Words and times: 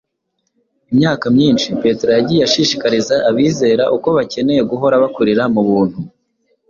Imyaka 0.91 1.25
myinshi 1.35 1.67
Petero 1.81 2.11
yagiye 2.17 2.41
ashishikariza 2.47 3.15
abizera 3.29 3.83
uko 3.95 4.07
bakeneye 4.17 4.61
guhora 4.71 5.01
bakurira 5.03 5.43
mu 5.53 5.61
buntu 5.67 5.99